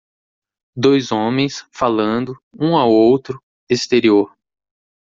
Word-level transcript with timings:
Dois 0.75 1.11
homens, 1.11 1.63
falando, 1.71 2.35
um 2.59 2.75
ao 2.75 2.89
outro, 2.89 3.39
exterior 3.69 4.35